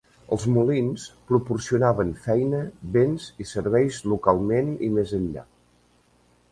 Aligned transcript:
Els 0.35 0.45
molins 0.53 1.03
proporcionaven 1.31 2.13
feina, 2.23 2.63
béns 2.97 3.29
i 3.45 3.49
serveis 3.53 4.01
localment 4.15 4.77
i 4.89 4.93
més 4.99 5.19
enllà. 5.23 5.47